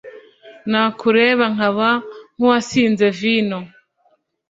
[0.69, 1.89] Nakureba nkaba
[2.35, 3.59] nkuwasinze vino